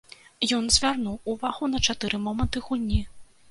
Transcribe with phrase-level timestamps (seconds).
[0.57, 3.01] Ён звярнуў увагу на чатыры моманты гульні.